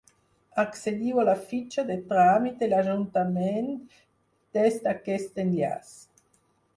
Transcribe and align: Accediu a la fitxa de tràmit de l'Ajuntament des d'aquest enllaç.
Accediu 0.61 1.19
a 1.23 1.25
la 1.27 1.35
fitxa 1.49 1.83
de 1.89 1.97
tràmit 2.13 2.57
de 2.61 2.69
l'Ajuntament 2.71 3.69
des 4.59 4.79
d'aquest 4.87 5.39
enllaç. 5.45 5.93